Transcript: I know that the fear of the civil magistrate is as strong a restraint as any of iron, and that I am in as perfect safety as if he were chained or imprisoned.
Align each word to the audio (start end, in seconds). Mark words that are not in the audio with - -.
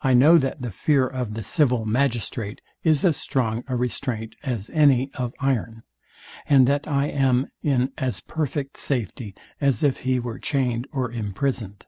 I 0.00 0.14
know 0.14 0.38
that 0.38 0.62
the 0.62 0.70
fear 0.70 1.08
of 1.08 1.34
the 1.34 1.42
civil 1.42 1.84
magistrate 1.84 2.60
is 2.84 3.04
as 3.04 3.16
strong 3.16 3.64
a 3.66 3.74
restraint 3.74 4.36
as 4.44 4.70
any 4.70 5.10
of 5.14 5.34
iron, 5.40 5.82
and 6.46 6.68
that 6.68 6.86
I 6.86 7.06
am 7.08 7.48
in 7.60 7.92
as 7.98 8.20
perfect 8.20 8.76
safety 8.76 9.34
as 9.60 9.82
if 9.82 10.02
he 10.02 10.20
were 10.20 10.38
chained 10.38 10.86
or 10.92 11.10
imprisoned. 11.10 11.84